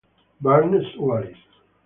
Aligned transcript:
Barnes 0.39 0.97
Wallis. 0.97 1.37